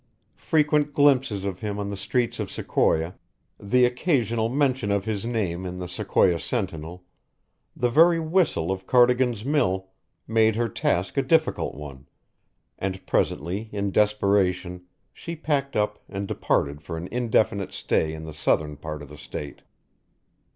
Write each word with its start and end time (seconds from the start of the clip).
Frequent 0.41 0.95
glimpses 0.95 1.45
of 1.45 1.59
him 1.59 1.77
on 1.77 1.89
the 1.89 1.95
streets 1.95 2.39
of 2.39 2.49
Sequoia, 2.49 3.13
the 3.59 3.85
occasional 3.85 4.49
mention 4.49 4.89
of 4.91 5.05
his 5.05 5.25
name 5.27 5.63
in 5.63 5.77
the 5.77 5.87
Sequoia 5.87 6.39
Sentinel, 6.39 7.03
the 7.75 7.87
very 7.87 8.19
whistle 8.19 8.71
of 8.71 8.87
Cardigan's 8.87 9.45
mill, 9.45 9.89
made 10.27 10.55
her 10.55 10.67
task 10.67 11.17
a 11.17 11.21
difficult 11.21 11.75
one; 11.75 12.07
and 12.79 13.05
presently 13.05 13.69
in 13.71 13.91
desperation 13.91 14.81
she 15.13 15.35
packed 15.35 15.75
up 15.75 15.99
and 16.09 16.27
departed 16.27 16.81
for 16.81 16.97
an 16.97 17.07
indefinite 17.11 17.71
stay 17.71 18.11
in 18.15 18.23
the 18.25 18.33
southern 18.33 18.77
part 18.77 19.03
of 19.03 19.07
the 19.09 19.17
State. 19.17 19.61